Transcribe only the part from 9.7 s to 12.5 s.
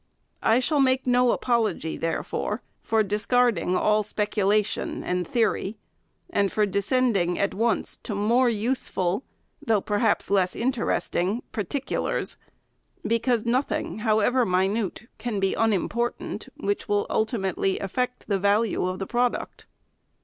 perhaps less interesting particulars;